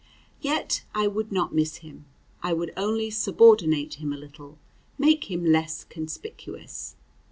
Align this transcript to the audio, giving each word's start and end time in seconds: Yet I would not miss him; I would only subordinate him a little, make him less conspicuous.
Yet 0.41 0.83
I 0.95 1.05
would 1.05 1.31
not 1.31 1.53
miss 1.53 1.75
him; 1.75 2.05
I 2.41 2.53
would 2.53 2.73
only 2.75 3.11
subordinate 3.11 4.01
him 4.01 4.11
a 4.11 4.17
little, 4.17 4.57
make 4.97 5.29
him 5.29 5.45
less 5.45 5.83
conspicuous. 5.83 6.95